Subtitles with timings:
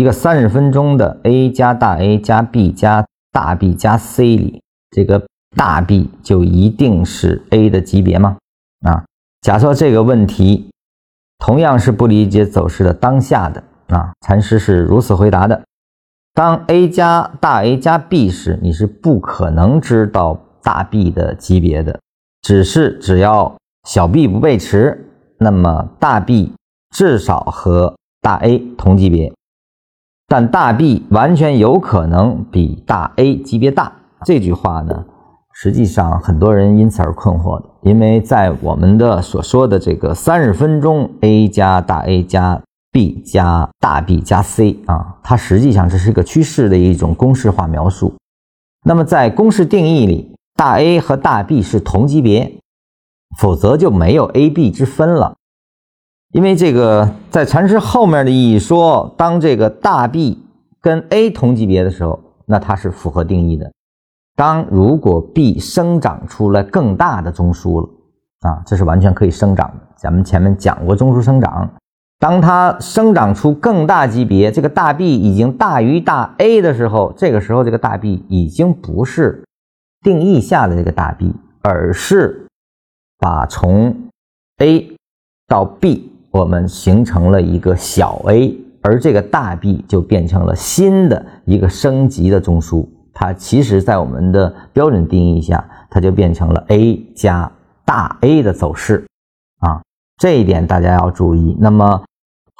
[0.00, 5.22] 一个三十分钟的 A 加大 A 加 B 加大 B 加 C 里，这个
[5.54, 8.38] 大 B 就一定是 A 的级别吗？
[8.80, 9.04] 啊，
[9.42, 10.70] 假设这个问题
[11.38, 15.62] 同样是不理解走势的当下的啊，禅师是如此回答的：
[16.32, 22.00] 当 A 加大 A 加 B 时，你是不可能知道大 B 的级别的，
[22.40, 23.54] 只是只要
[23.86, 26.54] 小 b 不背驰，那么大 B
[26.88, 29.30] 至少和大 A 同级别，
[30.30, 33.92] 但大 B 完全有可能比大 A 级别大。
[34.24, 35.04] 这句话呢，
[35.52, 48.14] 实际上很多人因此而困惑的，因为在我们的所说的这个三十分钟 A 加大 A 加 B 加大 B 加 C 啊，它实际上这是一个趋势的一种公式化描述。
[48.84, 52.56] 那么在公式定义里，大 A 和大 B 是同级别。
[53.38, 55.36] 否则就没有 A、B 之分了，
[56.32, 60.42] 因为这个在禅师后面的意义说，当这个大 B
[60.80, 63.70] 跟 A 同级别的时候，那它是符合定义的。
[64.36, 67.88] 当如果 B 生长出来更大的中枢了
[68.48, 69.76] 啊，这是完全可以生长的。
[69.96, 71.68] 咱们前面讲过中枢生长，
[72.18, 79.44] 当它生长出更大级别，这个大 B 已经大于大 A 的时候，这个时候这个大 B 已经不是
[80.00, 82.46] 定义下的这个大 B，而是。
[83.22, 84.08] 把从
[84.62, 84.96] A
[85.46, 92.86] 到 B，我们形成了一个小 a，而这个大 B 就变成了新的一个升级的中枢。
[93.12, 97.50] 它其实，在我们的标准定义下，它就变成了 A 加
[97.84, 99.06] 大 A 的走势
[99.58, 99.82] 啊。
[100.18, 101.56] 这一点大家要注意。
[101.58, 102.02] 那么。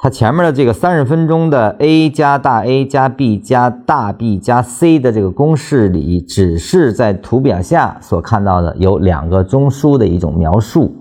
[0.03, 10.91] 它前面的这个三十分钟的 A 加大 A 加 B 加大 B 加 C 的这个公式里，只是在图表下所看到的有两个中枢的一种描述，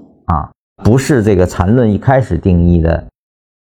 [0.83, 3.05] 不是这个缠论一开始定义的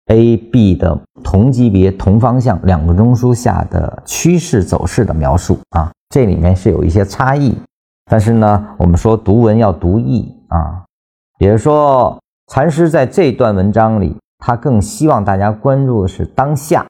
[0.07, 7.57] A、B 的同级别、同方向两个中枢下的趋势走势的描述啊，这里面是有一些差异。
[8.09, 10.85] 但是呢，我们说读文要读义啊，
[11.37, 12.17] 比如说
[12.47, 14.15] 禅师在这段文章里。
[14.39, 16.85] 他更希望大家关注的是当下，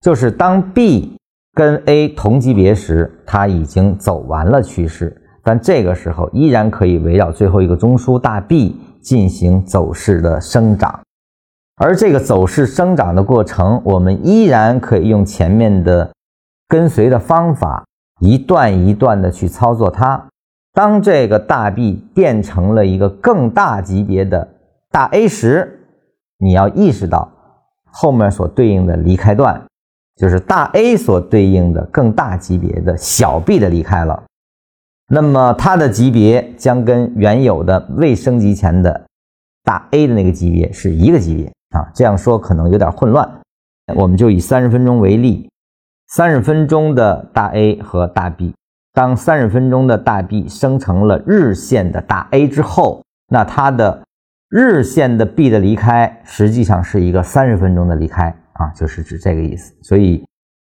[0.00, 1.16] 就是当 B
[1.54, 10.98] 跟 A 同级别时，它已经走完了趋势，但这个时候依然可以围绕最后一个中枢大 B 进行走势的生长，
[11.76, 16.10] 而这个走势生长的过程，我们依然可以用前面的
[16.66, 17.84] 跟随的方法，
[18.18, 20.26] 一段一段的去操作它。
[20.74, 24.48] 当这个大 B 变成了一个更大级别的
[24.90, 25.86] 大 A 时，
[26.38, 27.30] 你要意识到
[27.84, 29.62] 后面所对应的离开段，
[30.16, 34.20] 就是大 A 所对应的更大级别的小 b 的离开了，
[35.08, 39.06] 那么它的级别将跟原有的未升级前的
[39.64, 41.90] 大 A 的那个级别是一个级别啊。
[41.94, 43.28] 这样说可能有点混乱，
[43.94, 45.48] 我们就以三十分钟为例，
[46.08, 48.54] 三十分钟的大 A 和大 B，
[48.92, 54.02] 当三十分钟的大 B 生成了日线的大 A 之后，那它的。
[54.48, 59.74] 日线的 B 的离开，实际上是一个三十分钟的离开啊，就是指这个意思。
[59.82, 60.24] 所以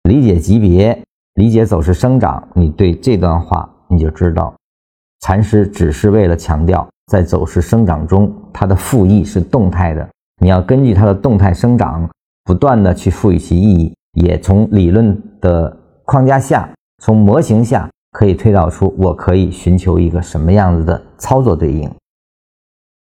[0.05, 0.99] 理解级别，
[1.35, 4.55] 理解走势生长，你对这段话你就知道，
[5.21, 10.09] 禅师只是为了强调，在走势生长中，它的复义是动态的，
[10.41, 12.09] 你要根据它的动态生长，
[12.45, 16.69] 不断的去赋予其意义，也从理论的框架下，
[17.03, 21.91] 从模型下可以推导出我可以寻求一个什么样子的操作对应。